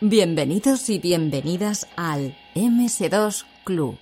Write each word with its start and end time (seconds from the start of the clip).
Bienvenidos 0.00 0.90
y 0.90 1.00
bienvenidas 1.00 1.88
al 1.96 2.36
MS2 2.54 3.44
Club. 3.64 3.98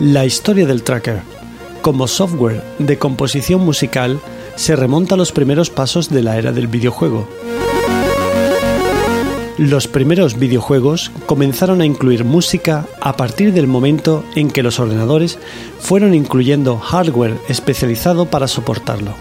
La 0.00 0.24
historia 0.24 0.64
del 0.64 0.82
tracker, 0.82 1.20
como 1.82 2.08
software 2.08 2.64
de 2.78 2.98
composición 2.98 3.62
musical, 3.62 4.18
se 4.56 4.76
remonta 4.76 5.14
a 5.14 5.18
los 5.18 5.32
primeros 5.32 5.70
pasos 5.70 6.08
de 6.08 6.22
la 6.22 6.38
era 6.38 6.52
del 6.52 6.66
videojuego. 6.66 7.28
Los 9.58 9.86
primeros 9.86 10.38
videojuegos 10.38 11.10
comenzaron 11.26 11.80
a 11.82 11.86
incluir 11.86 12.24
música 12.24 12.86
a 13.00 13.16
partir 13.16 13.52
del 13.52 13.66
momento 13.66 14.24
en 14.34 14.50
que 14.50 14.62
los 14.62 14.80
ordenadores 14.80 15.38
fueron 15.78 16.14
incluyendo 16.14 16.78
hardware 16.78 17.36
especializado 17.48 18.26
para 18.26 18.48
soportarlo. 18.48 19.14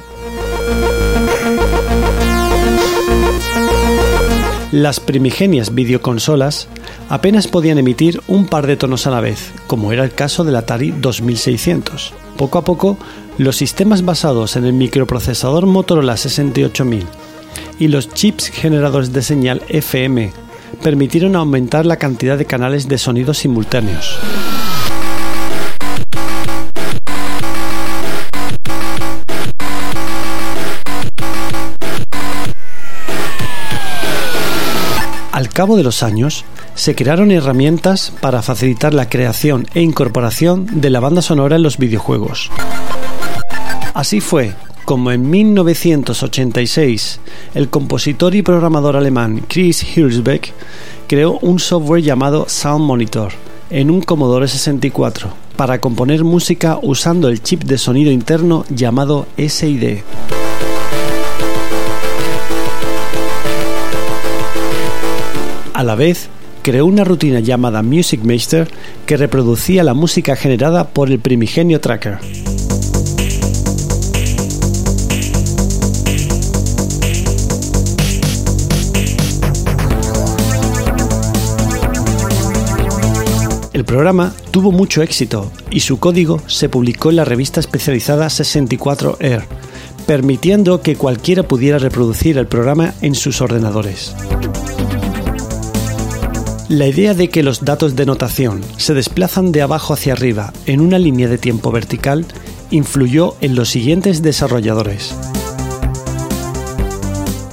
Las 4.71 5.01
primigenias 5.01 5.75
videoconsolas 5.75 6.69
apenas 7.09 7.47
podían 7.47 7.77
emitir 7.77 8.21
un 8.29 8.45
par 8.45 8.67
de 8.67 8.77
tonos 8.77 9.05
a 9.05 9.11
la 9.11 9.19
vez, 9.19 9.51
como 9.67 9.91
era 9.91 10.05
el 10.05 10.13
caso 10.13 10.45
del 10.45 10.55
Atari 10.55 10.91
2600. 10.91 12.13
Poco 12.37 12.57
a 12.57 12.63
poco, 12.63 12.97
los 13.41 13.55
sistemas 13.55 14.05
basados 14.05 14.55
en 14.55 14.65
el 14.65 14.73
microprocesador 14.73 15.65
Motorola 15.65 16.15
68000 16.15 17.07
y 17.79 17.87
los 17.87 18.07
chips 18.13 18.49
generadores 18.49 19.13
de 19.13 19.23
señal 19.23 19.63
FM 19.67 20.31
permitieron 20.83 21.35
aumentar 21.35 21.87
la 21.87 21.97
cantidad 21.97 22.37
de 22.37 22.45
canales 22.45 22.87
de 22.87 22.99
sonido 22.99 23.33
simultáneos. 23.33 24.19
Al 35.31 35.49
cabo 35.49 35.77
de 35.77 35.83
los 35.83 36.03
años, 36.03 36.45
se 36.75 36.93
crearon 36.93 37.31
herramientas 37.31 38.13
para 38.21 38.43
facilitar 38.43 38.93
la 38.93 39.09
creación 39.09 39.65
e 39.73 39.81
incorporación 39.81 40.67
de 40.79 40.91
la 40.91 40.99
banda 40.99 41.23
sonora 41.23 41.55
en 41.55 41.63
los 41.63 41.79
videojuegos. 41.79 42.51
Así 43.93 44.21
fue 44.21 44.53
como 44.85 45.11
en 45.11 45.29
1986 45.29 47.19
el 47.53 47.69
compositor 47.69 48.33
y 48.35 48.41
programador 48.41 48.95
alemán 48.95 49.43
Chris 49.47 49.85
Hülsbeck 49.95 50.53
creó 51.07 51.37
un 51.41 51.59
software 51.59 52.01
llamado 52.01 52.45
Sound 52.47 52.85
Monitor 52.85 53.33
en 53.69 53.91
un 53.91 54.01
Commodore 54.01 54.47
64 54.47 55.29
para 55.55 55.79
componer 55.79 56.23
música 56.23 56.79
usando 56.81 57.27
el 57.27 57.43
chip 57.43 57.63
de 57.63 57.77
sonido 57.77 58.11
interno 58.11 58.65
llamado 58.69 59.27
SID. 59.37 59.99
A 65.73 65.83
la 65.83 65.95
vez, 65.95 66.29
creó 66.61 66.85
una 66.85 67.03
rutina 67.03 67.39
llamada 67.39 67.81
Music 67.81 68.21
Master 68.23 68.69
que 69.05 69.17
reproducía 69.17 69.83
la 69.83 69.93
música 69.93 70.35
generada 70.35 70.89
por 70.89 71.09
el 71.09 71.19
primigenio 71.19 71.81
tracker. 71.81 72.19
Programa 83.91 84.33
tuvo 84.51 84.71
mucho 84.71 85.01
éxito 85.01 85.51
y 85.69 85.81
su 85.81 85.99
código 85.99 86.41
se 86.47 86.69
publicó 86.69 87.09
en 87.09 87.17
la 87.17 87.25
revista 87.25 87.59
especializada 87.59 88.29
64 88.29 89.17
Air, 89.19 89.43
permitiendo 90.07 90.81
que 90.81 90.95
cualquiera 90.95 91.43
pudiera 91.43 91.77
reproducir 91.77 92.37
el 92.37 92.47
programa 92.47 92.93
en 93.01 93.15
sus 93.15 93.41
ordenadores. 93.41 94.15
La 96.69 96.87
idea 96.87 97.13
de 97.13 97.29
que 97.29 97.43
los 97.43 97.65
datos 97.65 97.97
de 97.97 98.05
notación 98.05 98.61
se 98.77 98.93
desplazan 98.93 99.51
de 99.51 99.61
abajo 99.61 99.93
hacia 99.93 100.13
arriba 100.13 100.53
en 100.67 100.79
una 100.79 100.97
línea 100.97 101.27
de 101.27 101.37
tiempo 101.37 101.69
vertical 101.69 102.25
influyó 102.69 103.35
en 103.41 103.55
los 103.55 103.67
siguientes 103.67 104.21
desarrolladores. 104.21 105.13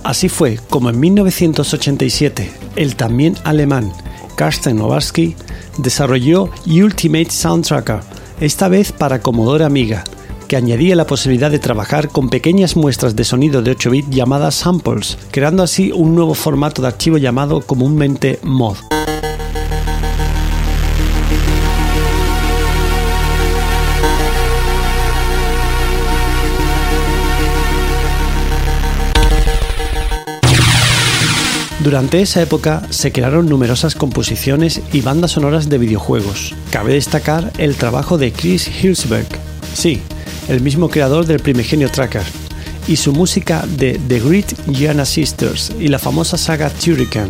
Así 0.05 0.29
fue 0.29 0.61
como 0.71 0.91
en 0.91 1.01
1987 1.01 2.49
el 2.77 2.95
también 2.95 3.35
alemán 3.43 3.93
Karsten 4.37 4.77
Nowarsky 4.77 5.35
desarrolló 5.79 6.51
Ultimate 6.67 7.31
Soundtracker, 7.31 8.01
esta 8.41 8.69
vez 8.69 8.93
para 8.93 9.21
Commodore 9.21 9.65
Amiga, 9.65 10.05
que 10.47 10.57
añadía 10.57 10.97
la 10.97 11.07
posibilidad 11.07 11.51
de 11.51 11.59
trabajar 11.59 12.09
con 12.09 12.29
pequeñas 12.29 12.77
muestras 12.77 13.17
de 13.17 13.25
sonido 13.25 13.63
de 13.63 13.73
8 13.73 13.91
bits 13.91 14.11
llamadas 14.11 14.55
samples, 14.55 15.19
creando 15.31 15.63
así 15.63 15.93
un 15.93 16.15
nuevo 16.15 16.35
formato 16.35 16.83
de 16.83 16.89
archivo 16.89 17.19
llamado 17.19 17.61
comúnmente 17.61 18.39
MOD. 18.43 18.77
Durante 31.81 32.21
esa 32.21 32.43
época 32.43 32.83
se 32.91 33.13
crearon 33.13 33.49
numerosas 33.49 33.95
composiciones 33.95 34.81
y 34.93 35.01
bandas 35.01 35.33
sonoras 35.33 35.69
de 35.69 35.79
videojuegos. 35.79 36.55
Cabe 36.73 36.95
destacar 36.95 37.53
el 37.59 37.77
trabajo 37.77 38.19
de 38.19 38.33
Chris 38.33 38.69
Hülsberg, 38.83 39.29
sí, 39.75 40.03
el 40.49 40.61
mismo 40.61 40.89
creador 40.89 41.25
del 41.27 41.39
primigenio 41.39 41.89
Tracker, 41.89 42.25
y 42.89 42.97
su 42.97 43.13
música 43.13 43.65
de 43.77 44.01
The 44.09 44.19
Great 44.19 44.55
Gianna 44.73 45.05
Sisters 45.05 45.73
y 45.79 45.87
la 45.87 46.01
famosa 46.01 46.37
saga 46.37 46.69
Turrican. 46.69 47.29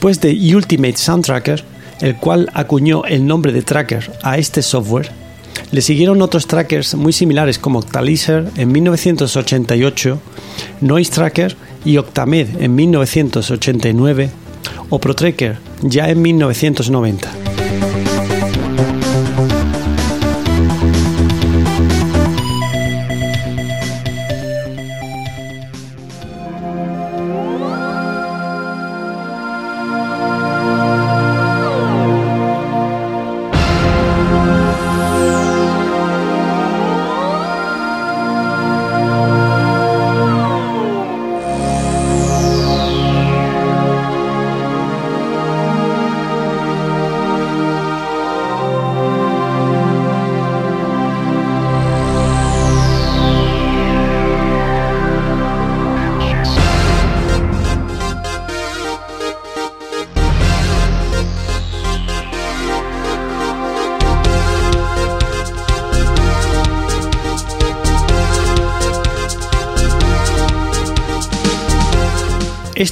Después 0.00 0.22
de 0.22 0.56
Ultimate 0.56 0.96
Soundtracker, 0.96 1.62
el 2.00 2.16
cual 2.16 2.48
acuñó 2.54 3.04
el 3.04 3.26
nombre 3.26 3.52
de 3.52 3.60
Tracker 3.60 4.10
a 4.22 4.38
este 4.38 4.62
software, 4.62 5.10
le 5.72 5.82
siguieron 5.82 6.22
otros 6.22 6.46
trackers 6.46 6.94
muy 6.94 7.12
similares 7.12 7.58
como 7.58 7.80
Octalizer 7.80 8.50
en 8.56 8.72
1988, 8.72 10.18
Noise 10.80 11.10
Tracker 11.10 11.54
y 11.84 11.98
Octamed 11.98 12.62
en 12.62 12.74
1989 12.76 14.30
o 14.88 14.98
ProTracker 14.98 15.58
ya 15.82 16.08
en 16.08 16.22
1990. 16.22 17.39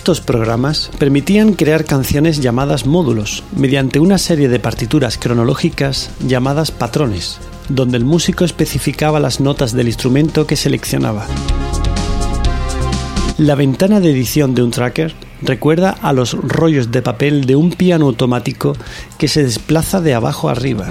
Estos 0.09 0.23
programas 0.23 0.91
permitían 0.99 1.53
crear 1.53 1.85
canciones 1.85 2.41
llamadas 2.41 2.87
módulos 2.87 3.45
mediante 3.55 4.01
una 4.01 4.17
serie 4.17 4.49
de 4.49 4.59
partituras 4.59 5.19
cronológicas 5.19 6.09
llamadas 6.27 6.71
patrones, 6.71 7.39
donde 7.69 7.99
el 7.99 8.07
músico 8.07 8.47
especificaba 8.47 9.21
las 9.21 9.39
notas 9.39 9.75
del 9.75 9.87
instrumento 9.87 10.47
que 10.47 10.57
seleccionaba. 10.57 11.27
La 13.37 13.55
ventana 13.55 14.01
de 14.01 14.11
edición 14.11 14.55
de 14.55 14.63
un 14.63 14.71
tracker 14.71 15.13
recuerda 15.43 15.91
a 15.91 16.15
los 16.15 16.33
rollos 16.33 16.91
de 16.91 17.03
papel 17.03 17.45
de 17.45 17.57
un 17.57 17.73
piano 17.73 18.07
automático 18.07 18.73
que 19.19 19.29
se 19.29 19.43
desplaza 19.43 20.01
de 20.01 20.15
abajo 20.15 20.49
arriba. 20.49 20.89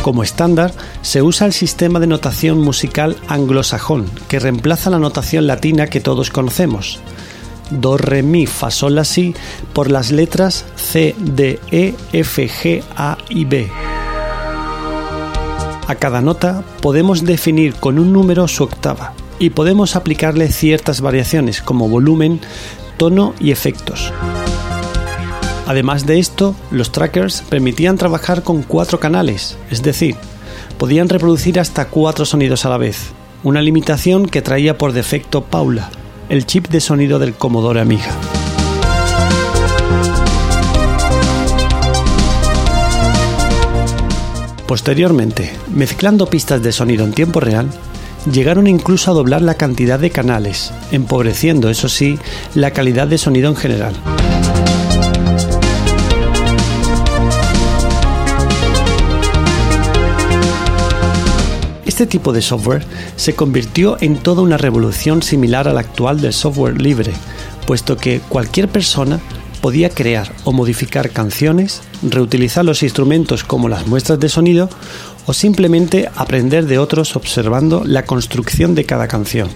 Como 0.00 0.22
estándar, 0.22 0.72
se 1.02 1.20
usa 1.20 1.46
el 1.46 1.52
sistema 1.52 2.00
de 2.00 2.06
notación 2.06 2.62
musical 2.62 3.14
anglosajón, 3.28 4.06
que 4.26 4.38
reemplaza 4.38 4.88
la 4.88 4.98
notación 4.98 5.46
latina 5.46 5.88
que 5.88 6.00
todos 6.00 6.30
conocemos. 6.30 6.98
Do, 7.70 7.96
re, 7.96 8.22
mi, 8.22 8.46
fa, 8.46 8.70
sol, 8.70 8.94
la, 8.94 9.04
si, 9.04 9.34
por 9.72 9.90
las 9.90 10.10
letras 10.10 10.64
C, 10.76 11.14
D, 11.18 11.58
E, 11.70 11.94
F, 12.12 12.48
G, 12.48 12.82
A 12.96 13.18
y 13.28 13.44
B. 13.44 13.68
A 15.88 15.94
cada 15.94 16.20
nota 16.20 16.64
podemos 16.80 17.24
definir 17.24 17.74
con 17.74 17.98
un 17.98 18.12
número 18.12 18.48
su 18.48 18.64
octava 18.64 19.12
y 19.38 19.50
podemos 19.50 19.94
aplicarle 19.94 20.50
ciertas 20.50 21.00
variaciones 21.00 21.60
como 21.60 21.88
volumen, 21.88 22.40
tono 22.96 23.34
y 23.38 23.52
efectos. 23.52 24.12
Además 25.66 26.06
de 26.06 26.18
esto, 26.18 26.54
los 26.70 26.92
trackers 26.92 27.42
permitían 27.48 27.98
trabajar 27.98 28.42
con 28.42 28.62
cuatro 28.62 29.00
canales, 29.00 29.58
es 29.70 29.82
decir, 29.82 30.16
podían 30.78 31.08
reproducir 31.08 31.58
hasta 31.58 31.86
cuatro 31.86 32.24
sonidos 32.24 32.64
a 32.64 32.68
la 32.68 32.78
vez, 32.78 33.10
una 33.42 33.60
limitación 33.60 34.26
que 34.26 34.42
traía 34.42 34.78
por 34.78 34.92
defecto 34.92 35.44
Paula, 35.44 35.90
el 36.28 36.46
chip 36.46 36.68
de 36.68 36.80
sonido 36.80 37.18
del 37.18 37.34
Commodore 37.34 37.80
Amiga. 37.80 38.10
Posteriormente, 44.66 45.52
mezclando 45.72 46.26
pistas 46.26 46.62
de 46.62 46.72
sonido 46.72 47.04
en 47.04 47.12
tiempo 47.12 47.38
real, 47.38 47.68
llegaron 48.30 48.66
incluso 48.66 49.10
a 49.10 49.14
doblar 49.14 49.42
la 49.42 49.54
cantidad 49.54 49.98
de 49.98 50.10
canales, 50.10 50.72
empobreciendo, 50.90 51.70
eso 51.70 51.88
sí, 51.88 52.18
la 52.54 52.72
calidad 52.72 53.06
de 53.06 53.18
sonido 53.18 53.48
en 53.48 53.56
general. 53.56 53.94
Este 61.96 62.06
tipo 62.06 62.34
de 62.34 62.42
software 62.42 62.84
se 63.16 63.34
convirtió 63.34 63.96
en 64.02 64.18
toda 64.18 64.42
una 64.42 64.58
revolución 64.58 65.22
similar 65.22 65.66
a 65.66 65.72
la 65.72 65.80
actual 65.80 66.20
del 66.20 66.34
software 66.34 66.78
libre, 66.78 67.14
puesto 67.66 67.96
que 67.96 68.20
cualquier 68.20 68.68
persona 68.68 69.18
podía 69.62 69.88
crear 69.88 70.30
o 70.44 70.52
modificar 70.52 71.08
canciones, 71.08 71.80
reutilizar 72.02 72.66
los 72.66 72.82
instrumentos 72.82 73.44
como 73.44 73.70
las 73.70 73.86
muestras 73.86 74.20
de 74.20 74.28
sonido 74.28 74.68
o 75.24 75.32
simplemente 75.32 76.10
aprender 76.14 76.66
de 76.66 76.76
otros 76.76 77.16
observando 77.16 77.82
la 77.86 78.04
construcción 78.04 78.74
de 78.74 78.84
cada 78.84 79.08
canción. 79.08 79.48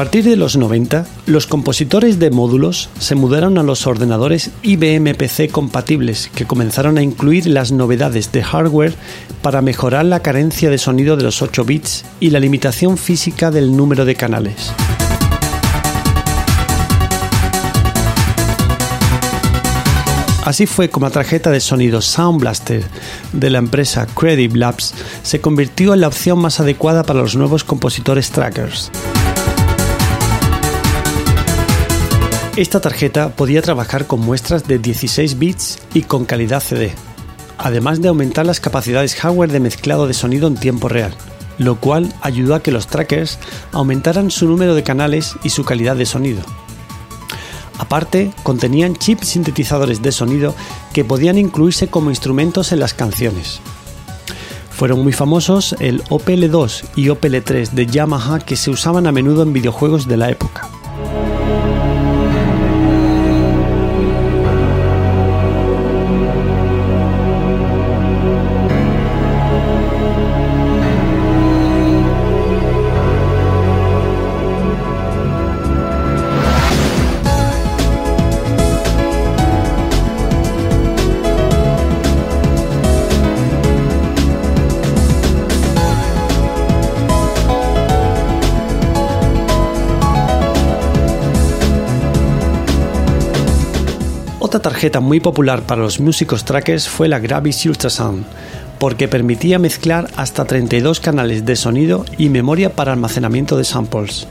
Partir 0.00 0.24
de 0.24 0.36
los 0.36 0.56
90, 0.56 1.04
los 1.26 1.46
compositores 1.46 2.18
de 2.18 2.30
módulos 2.30 2.88
se 2.98 3.16
mudaron 3.16 3.58
a 3.58 3.62
los 3.62 3.86
ordenadores 3.86 4.50
IBM 4.62 5.14
PC 5.14 5.48
compatibles 5.48 6.30
que 6.34 6.46
comenzaron 6.46 6.96
a 6.96 7.02
incluir 7.02 7.46
las 7.46 7.70
novedades 7.70 8.32
de 8.32 8.42
hardware 8.42 8.94
para 9.42 9.60
mejorar 9.60 10.06
la 10.06 10.20
carencia 10.20 10.70
de 10.70 10.78
sonido 10.78 11.18
de 11.18 11.24
los 11.24 11.42
8 11.42 11.66
bits 11.66 12.06
y 12.18 12.30
la 12.30 12.40
limitación 12.40 12.96
física 12.96 13.50
del 13.50 13.76
número 13.76 14.06
de 14.06 14.14
canales. 14.14 14.72
Así 20.46 20.64
fue 20.64 20.88
como 20.88 21.04
la 21.04 21.12
tarjeta 21.12 21.50
de 21.50 21.60
sonido 21.60 22.00
Sound 22.00 22.40
Blaster 22.40 22.82
de 23.34 23.50
la 23.50 23.58
empresa 23.58 24.06
Credible 24.06 24.60
Labs 24.60 24.94
se 25.22 25.42
convirtió 25.42 25.92
en 25.92 26.00
la 26.00 26.08
opción 26.08 26.38
más 26.38 26.58
adecuada 26.58 27.02
para 27.02 27.20
los 27.20 27.36
nuevos 27.36 27.64
compositores 27.64 28.30
trackers. 28.30 28.90
Esta 32.60 32.78
tarjeta 32.78 33.30
podía 33.30 33.62
trabajar 33.62 34.06
con 34.06 34.20
muestras 34.20 34.68
de 34.68 34.78
16 34.78 35.38
bits 35.38 35.78
y 35.94 36.02
con 36.02 36.26
calidad 36.26 36.62
CD, 36.62 36.92
además 37.56 38.02
de 38.02 38.08
aumentar 38.08 38.44
las 38.44 38.60
capacidades 38.60 39.14
hardware 39.14 39.50
de 39.50 39.60
mezclado 39.60 40.06
de 40.06 40.12
sonido 40.12 40.46
en 40.46 40.56
tiempo 40.56 40.90
real, 40.90 41.14
lo 41.56 41.76
cual 41.76 42.12
ayudó 42.20 42.54
a 42.54 42.62
que 42.62 42.70
los 42.70 42.86
trackers 42.86 43.38
aumentaran 43.72 44.30
su 44.30 44.46
número 44.46 44.74
de 44.74 44.82
canales 44.82 45.36
y 45.42 45.48
su 45.48 45.64
calidad 45.64 45.96
de 45.96 46.04
sonido. 46.04 46.42
Aparte, 47.78 48.30
contenían 48.42 48.94
chips 48.94 49.28
sintetizadores 49.28 50.02
de 50.02 50.12
sonido 50.12 50.54
que 50.92 51.02
podían 51.02 51.38
incluirse 51.38 51.88
como 51.88 52.10
instrumentos 52.10 52.72
en 52.72 52.80
las 52.80 52.92
canciones. 52.92 53.58
Fueron 54.70 55.02
muy 55.02 55.14
famosos 55.14 55.76
el 55.80 56.04
OPL2 56.04 56.84
y 56.94 57.06
OPL3 57.06 57.70
de 57.70 57.86
Yamaha 57.86 58.38
que 58.40 58.56
se 58.56 58.68
usaban 58.68 59.06
a 59.06 59.12
menudo 59.12 59.44
en 59.44 59.54
videojuegos 59.54 60.06
de 60.06 60.18
la 60.18 60.28
época. 60.28 60.69
Otra 94.50 94.62
tarjeta 94.62 94.98
muy 94.98 95.20
popular 95.20 95.62
para 95.62 95.80
los 95.80 96.00
músicos 96.00 96.44
trackers 96.44 96.88
fue 96.88 97.06
la 97.06 97.20
Gravis 97.20 97.64
Ultrasound, 97.66 98.24
porque 98.80 99.06
permitía 99.06 99.60
mezclar 99.60 100.08
hasta 100.16 100.44
32 100.44 100.98
canales 100.98 101.46
de 101.46 101.54
sonido 101.54 102.04
y 102.18 102.30
memoria 102.30 102.74
para 102.74 102.92
almacenamiento 102.92 103.56
de 103.56 103.62
samples. 103.62 104.26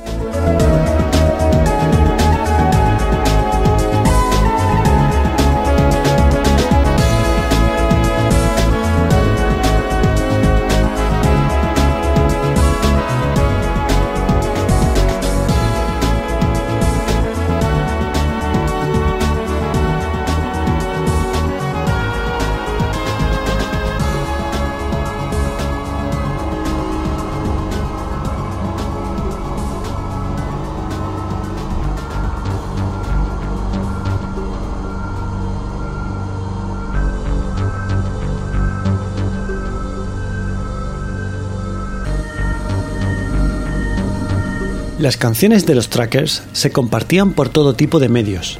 Las 45.09 45.17
canciones 45.17 45.65
de 45.65 45.73
los 45.73 45.89
trackers 45.89 46.43
se 46.53 46.69
compartían 46.69 47.33
por 47.33 47.49
todo 47.49 47.73
tipo 47.73 47.97
de 47.97 48.09
medios. 48.09 48.59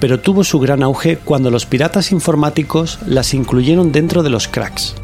pero 0.00 0.20
tuvo 0.20 0.42
su 0.42 0.58
gran 0.58 0.82
auge 0.82 1.18
cuando 1.18 1.50
los 1.50 1.66
piratas 1.66 2.12
informáticos 2.12 2.98
las 3.06 3.34
incluyeron 3.34 3.92
dentro 3.92 4.22
de 4.22 4.30
los 4.30 4.48
cracks. 4.48 4.94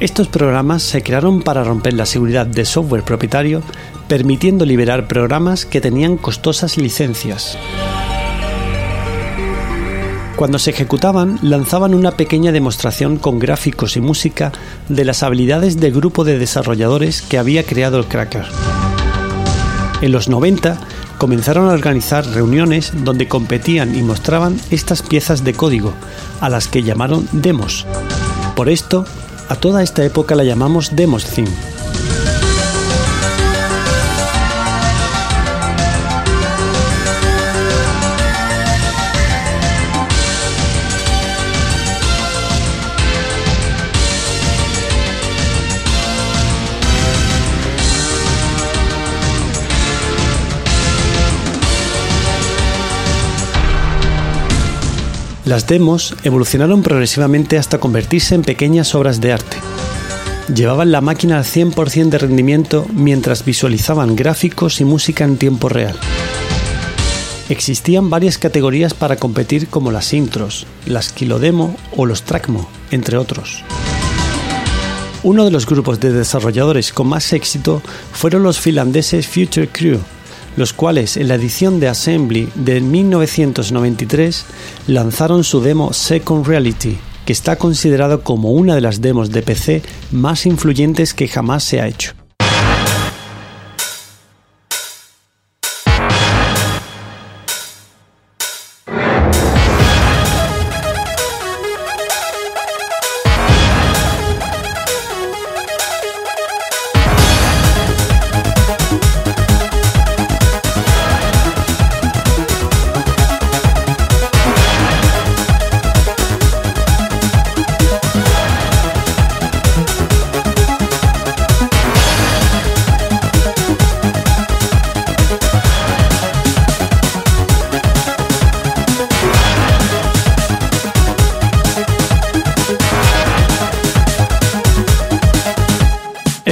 Estos 0.00 0.26
programas 0.26 0.82
se 0.82 1.04
crearon 1.04 1.42
para 1.42 1.62
romper 1.62 1.94
la 1.94 2.04
seguridad 2.04 2.46
de 2.46 2.64
software 2.64 3.04
propietario, 3.04 3.62
permitiendo 4.08 4.66
liberar 4.66 5.06
programas 5.06 5.66
que 5.66 5.80
tenían 5.80 6.16
costosas 6.16 6.76
licencias. 6.76 7.56
Cuando 10.34 10.58
se 10.58 10.70
ejecutaban, 10.70 11.38
lanzaban 11.42 11.94
una 11.94 12.10
pequeña 12.10 12.50
demostración 12.50 13.18
con 13.18 13.38
gráficos 13.38 13.96
y 13.96 14.00
música 14.00 14.50
de 14.88 15.04
las 15.04 15.22
habilidades 15.22 15.78
del 15.78 15.92
grupo 15.92 16.24
de 16.24 16.40
desarrolladores 16.40 17.22
que 17.22 17.38
había 17.38 17.62
creado 17.62 18.00
el 18.00 18.06
cracker. 18.06 18.46
En 20.00 20.12
los 20.12 20.28
90 20.28 20.78
comenzaron 21.18 21.68
a 21.68 21.72
organizar 21.72 22.24
reuniones 22.26 22.92
donde 23.04 23.26
competían 23.26 23.96
y 23.96 24.02
mostraban 24.02 24.60
estas 24.70 25.02
piezas 25.02 25.42
de 25.42 25.54
código, 25.54 25.92
a 26.40 26.48
las 26.48 26.68
que 26.68 26.82
llamaron 26.82 27.28
demos. 27.32 27.86
Por 28.54 28.68
esto, 28.68 29.04
a 29.48 29.56
toda 29.56 29.82
esta 29.82 30.04
época 30.04 30.34
la 30.34 30.44
llamamos 30.44 30.94
Demos 30.94 31.24
Theme. 31.24 31.77
Las 55.48 55.66
demos 55.66 56.14
evolucionaron 56.24 56.82
progresivamente 56.82 57.56
hasta 57.56 57.78
convertirse 57.78 58.34
en 58.34 58.42
pequeñas 58.42 58.94
obras 58.94 59.18
de 59.22 59.32
arte. 59.32 59.56
Llevaban 60.54 60.92
la 60.92 61.00
máquina 61.00 61.38
al 61.38 61.44
100% 61.44 62.10
de 62.10 62.18
rendimiento 62.18 62.84
mientras 62.92 63.46
visualizaban 63.46 64.14
gráficos 64.14 64.82
y 64.82 64.84
música 64.84 65.24
en 65.24 65.38
tiempo 65.38 65.70
real. 65.70 65.96
Existían 67.48 68.10
varias 68.10 68.36
categorías 68.36 68.92
para 68.92 69.16
competir 69.16 69.68
como 69.68 69.90
las 69.90 70.12
intros, 70.12 70.66
las 70.84 71.12
kilodemo 71.14 71.74
o 71.96 72.04
los 72.04 72.24
trackmo, 72.24 72.68
entre 72.90 73.16
otros. 73.16 73.64
Uno 75.22 75.46
de 75.46 75.50
los 75.50 75.64
grupos 75.64 75.98
de 75.98 76.12
desarrolladores 76.12 76.92
con 76.92 77.06
más 77.08 77.32
éxito 77.32 77.80
fueron 78.12 78.42
los 78.42 78.60
finlandeses 78.60 79.26
Future 79.26 79.68
Crew, 79.68 79.98
los 80.58 80.72
cuales 80.72 81.16
en 81.16 81.28
la 81.28 81.36
edición 81.36 81.78
de 81.78 81.86
Assembly 81.86 82.48
de 82.56 82.80
1993 82.80 84.44
lanzaron 84.88 85.44
su 85.44 85.60
demo 85.60 85.92
Second 85.92 86.46
Reality, 86.46 86.98
que 87.24 87.32
está 87.32 87.56
considerado 87.56 88.22
como 88.22 88.50
una 88.50 88.74
de 88.74 88.80
las 88.80 89.00
demos 89.00 89.30
de 89.30 89.42
PC 89.42 89.82
más 90.10 90.46
influyentes 90.46 91.14
que 91.14 91.28
jamás 91.28 91.62
se 91.62 91.80
ha 91.80 91.86
hecho. 91.86 92.17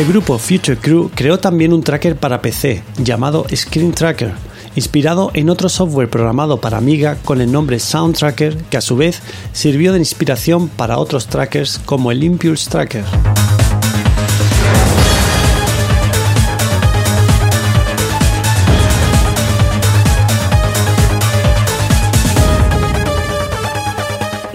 El 0.07 0.13
grupo 0.13 0.39
Future 0.39 0.79
Crew 0.79 1.11
creó 1.13 1.41
también 1.41 1.73
un 1.73 1.83
tracker 1.83 2.15
para 2.15 2.41
PC 2.41 2.85
llamado 2.97 3.45
Screen 3.53 3.91
Tracker, 3.91 4.35
inspirado 4.77 5.33
en 5.35 5.51
otro 5.51 5.69
software 5.69 6.09
programado 6.09 6.61
para 6.61 6.79
Amiga 6.79 7.17
con 7.25 7.41
el 7.41 7.51
nombre 7.51 7.81
Sound 7.81 8.17
Tracker, 8.17 8.57
que 8.71 8.77
a 8.77 8.81
su 8.81 8.97
vez 8.97 9.21
sirvió 9.53 9.93
de 9.93 9.99
inspiración 9.99 10.69
para 10.69 10.99
otros 10.99 11.27
trackers 11.27 11.81
como 11.85 12.13
el 12.13 12.23
Impulse 12.23 12.71
Tracker. 12.71 13.03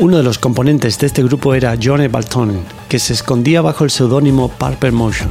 Uno 0.02 0.18
de 0.18 0.24
los 0.24 0.40
componentes 0.40 0.98
de 0.98 1.06
este 1.06 1.22
grupo 1.22 1.54
era 1.54 1.78
Johnny 1.80 2.08
Baltonen, 2.08 2.64
que 2.90 2.98
se 2.98 3.14
escondía 3.14 3.62
bajo 3.62 3.84
el 3.84 3.92
seudónimo 3.92 4.50
Parper 4.50 4.92
Motion. 4.92 5.30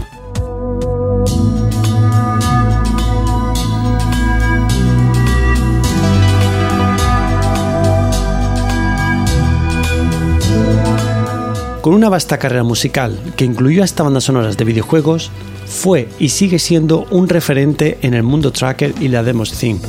Con 11.80 11.94
una 11.94 12.08
vasta 12.08 12.38
carrera 12.38 12.62
musical 12.62 13.18
que 13.34 13.44
incluyó 13.44 13.82
hasta 13.82 14.04
bandas 14.04 14.22
sonoras 14.22 14.56
de 14.56 14.64
videojuegos, 14.64 15.32
fue 15.66 16.08
y 16.20 16.28
sigue 16.28 16.60
siendo 16.60 17.08
un 17.10 17.28
referente 17.28 17.98
en 18.02 18.14
el 18.14 18.22
mundo 18.22 18.52
tracker 18.52 18.94
y 19.00 19.08
la 19.08 19.24
demos 19.24 19.50
theme. 19.50 19.80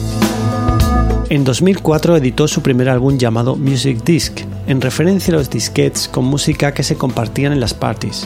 En 1.29 1.43
2004 1.43 2.17
editó 2.17 2.47
su 2.47 2.63
primer 2.63 2.89
álbum 2.89 3.19
llamado 3.19 3.55
Music 3.55 4.03
Disc, 4.03 4.41
en 4.71 4.79
referencia 4.79 5.33
a 5.33 5.37
los 5.37 5.49
disquetes 5.49 6.07
con 6.07 6.23
música 6.23 6.73
que 6.73 6.83
se 6.83 6.95
compartían 6.95 7.51
en 7.51 7.59
las 7.59 7.73
parties. 7.73 8.25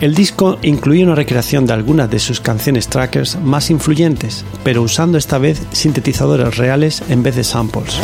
El 0.00 0.14
disco 0.14 0.58
incluye 0.62 1.02
una 1.02 1.16
recreación 1.16 1.66
de 1.66 1.72
algunas 1.72 2.08
de 2.08 2.20
sus 2.20 2.40
canciones 2.40 2.88
trackers 2.88 3.36
más 3.40 3.68
influyentes, 3.68 4.44
pero 4.62 4.80
usando 4.82 5.18
esta 5.18 5.38
vez 5.38 5.60
sintetizadores 5.72 6.56
reales 6.56 7.02
en 7.08 7.24
vez 7.24 7.34
de 7.34 7.44
samples. 7.44 7.98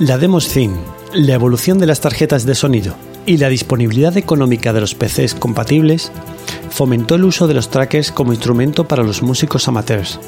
La 0.00 0.16
Demos 0.16 0.46
Theme, 0.46 0.76
la 1.12 1.34
evolución 1.34 1.78
de 1.78 1.86
las 1.86 2.00
tarjetas 2.00 2.46
de 2.46 2.54
sonido 2.54 2.94
y 3.26 3.38
la 3.38 3.48
disponibilidad 3.48 4.16
económica 4.16 4.72
de 4.72 4.80
los 4.80 4.94
PCs 4.94 5.34
compatibles 5.34 6.12
fomentó 6.70 7.16
el 7.16 7.24
uso 7.24 7.48
de 7.48 7.54
los 7.54 7.68
trackers 7.68 8.12
como 8.12 8.32
instrumento 8.32 8.86
para 8.86 9.02
los 9.02 9.22
músicos 9.22 9.66
amateurs. 9.66 10.20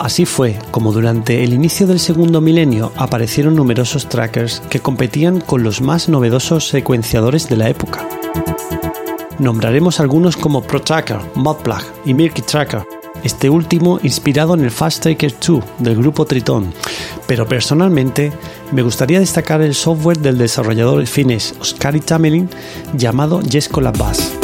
Así 0.00 0.26
fue 0.26 0.58
como 0.72 0.92
durante 0.92 1.44
el 1.44 1.52
inicio 1.52 1.86
del 1.86 2.00
segundo 2.00 2.40
milenio 2.40 2.90
aparecieron 2.96 3.54
numerosos 3.54 4.08
trackers 4.08 4.60
que 4.68 4.80
competían 4.80 5.40
con 5.40 5.62
los 5.62 5.80
más 5.80 6.08
novedosos 6.08 6.66
secuenciadores 6.66 7.48
de 7.48 7.56
la 7.56 7.68
época. 7.68 8.08
Nombraremos 9.38 10.00
algunos 10.00 10.36
como 10.36 10.62
Pro 10.62 10.82
Tracker, 10.82 11.20
Modplug 11.36 11.82
y 12.04 12.12
Milky 12.12 12.42
Tracker, 12.42 12.82
este 13.24 13.50
último 13.50 13.98
inspirado 14.02 14.54
en 14.54 14.62
el 14.62 14.70
Fast 14.70 15.02
Tracker 15.02 15.34
2 15.44 15.64
del 15.78 15.96
grupo 15.96 16.26
Triton, 16.26 16.72
pero 17.26 17.48
personalmente 17.48 18.32
me 18.70 18.82
gustaría 18.82 19.18
destacar 19.18 19.62
el 19.62 19.74
software 19.74 20.18
del 20.18 20.38
desarrollador 20.38 21.06
finés 21.06 21.54
Oskari 21.60 22.00
Tamelin 22.00 22.48
llamado 22.96 23.40
Jesco 23.50 23.80
Bass. 23.80 24.43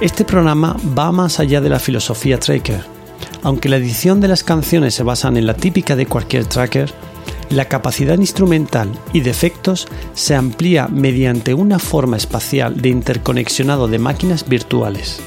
Este 0.00 0.24
programa 0.24 0.76
va 0.98 1.12
más 1.12 1.40
allá 1.40 1.60
de 1.60 1.68
la 1.68 1.78
filosofía 1.78 2.40
tracker. 2.40 2.82
Aunque 3.42 3.68
la 3.68 3.76
edición 3.76 4.18
de 4.22 4.28
las 4.28 4.42
canciones 4.42 4.94
se 4.94 5.02
basan 5.02 5.36
en 5.36 5.46
la 5.46 5.52
típica 5.52 5.94
de 5.94 6.06
cualquier 6.06 6.46
tracker, 6.46 6.90
la 7.50 7.66
capacidad 7.66 8.18
instrumental 8.18 8.90
y 9.12 9.20
de 9.20 9.28
efectos 9.28 9.88
se 10.14 10.34
amplía 10.34 10.88
mediante 10.88 11.52
una 11.52 11.78
forma 11.78 12.16
espacial 12.16 12.80
de 12.80 12.88
interconexionado 12.88 13.88
de 13.88 13.98
máquinas 13.98 14.48
virtuales. 14.48 15.20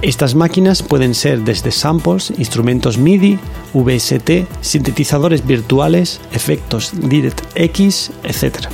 Estas 0.00 0.34
máquinas 0.34 0.82
pueden 0.82 1.14
ser 1.14 1.42
desde 1.42 1.70
samples, 1.70 2.32
instrumentos 2.38 2.96
MIDI, 2.96 3.38
VST, 3.74 4.46
sintetizadores 4.62 5.46
virtuales, 5.46 6.18
efectos 6.32 6.92
DirectX, 6.94 8.10
etc. 8.24 8.68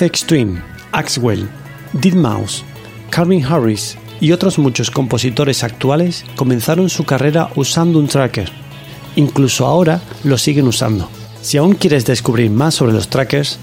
FX 0.00 0.24
Twin, 0.24 0.62
Axwell, 0.92 1.46
Mouse, 2.14 2.64
Calvin 3.10 3.44
Harris 3.44 3.98
y 4.18 4.32
otros 4.32 4.58
muchos 4.58 4.90
compositores 4.90 5.62
actuales 5.62 6.24
comenzaron 6.36 6.88
su 6.88 7.04
carrera 7.04 7.50
usando 7.54 7.98
un 7.98 8.08
tracker. 8.08 8.50
Incluso 9.16 9.66
ahora 9.66 10.00
lo 10.24 10.38
siguen 10.38 10.66
usando. 10.68 11.10
Si 11.42 11.58
aún 11.58 11.74
quieres 11.74 12.06
descubrir 12.06 12.50
más 12.50 12.76
sobre 12.76 12.94
los 12.94 13.08
trackers, 13.08 13.58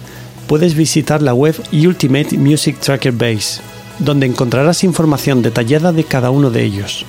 puedes 0.48 0.76
visitar 0.76 1.24
la 1.24 1.34
web 1.34 1.56
Ultimate 1.72 2.38
Music 2.38 2.80
Tracker 2.82 3.14
Base, 3.14 3.60
donde 3.98 4.28
encontrarás 4.28 4.84
información 4.84 5.42
detallada 5.42 5.92
de 5.92 6.04
cada 6.04 6.30
uno 6.30 6.52
de 6.52 6.64
ellos. 6.64 7.04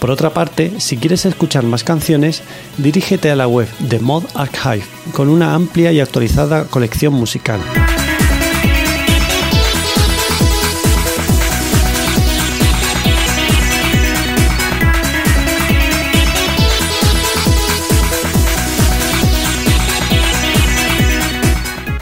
Por 0.00 0.10
otra 0.10 0.30
parte, 0.30 0.80
si 0.80 0.96
quieres 0.96 1.26
escuchar 1.26 1.64
más 1.64 1.84
canciones, 1.84 2.42
dirígete 2.78 3.30
a 3.30 3.36
la 3.36 3.46
web 3.46 3.68
de 3.78 3.98
Mod 3.98 4.24
Archive, 4.32 4.84
con 5.12 5.28
una 5.28 5.54
amplia 5.54 5.92
y 5.92 6.00
actualizada 6.00 6.64
colección 6.64 7.12
musical. 7.12 7.60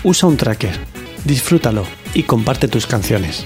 Usa 0.09 0.27
un 0.27 0.39
tracker, 0.39 0.73
disfrútalo 1.27 1.85
y 2.15 2.23
comparte 2.23 2.67
tus 2.67 2.87
canciones. 2.87 3.45